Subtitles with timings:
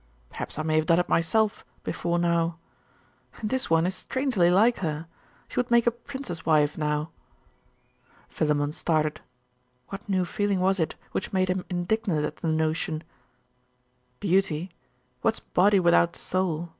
[0.31, 2.57] Perhaps I may have done it myself, before now....
[3.37, 5.05] And this one is strangely like her.
[5.47, 7.11] She would make a prince's wife, now.'
[8.27, 9.21] Philammon started.
[9.89, 13.03] What new feeling was it, which made him indignant at the notion?
[14.19, 14.71] 'Beauty?
[15.21, 16.69] What's body without soul?